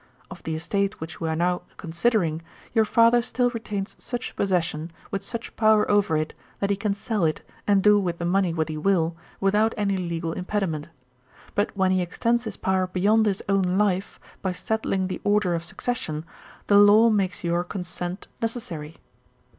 'Of 0.31 0.41
the 0.41 0.55
estate 0.55 0.99
which 0.99 1.21
we 1.21 1.29
are 1.29 1.35
now 1.35 1.61
considering, 1.77 2.41
your 2.73 2.85
father 2.85 3.21
still 3.21 3.51
retains 3.51 3.95
such 3.99 4.35
possession, 4.35 4.89
with 5.11 5.21
such 5.21 5.55
power 5.55 5.87
over 5.91 6.17
it, 6.17 6.33
that 6.59 6.71
he 6.71 6.75
can 6.75 6.95
sell 6.95 7.23
it, 7.23 7.47
and 7.67 7.83
do 7.83 7.99
with 7.99 8.17
the 8.17 8.25
money 8.25 8.51
what 8.51 8.67
he 8.69 8.77
will, 8.77 9.15
without 9.39 9.75
any 9.77 9.95
legal 9.97 10.33
impediment. 10.33 10.87
But 11.53 11.77
when 11.77 11.91
he 11.91 12.01
extends 12.01 12.45
his 12.45 12.57
power 12.57 12.87
beyond 12.87 13.27
his 13.27 13.43
own 13.47 13.61
life, 13.77 14.19
by 14.41 14.53
settling 14.53 15.05
the 15.05 15.21
order 15.23 15.53
of 15.53 15.63
succession, 15.63 16.25
the 16.65 16.79
law 16.79 17.11
makes 17.11 17.43
your 17.43 17.63
consent 17.63 18.27
necessary. 18.41 18.97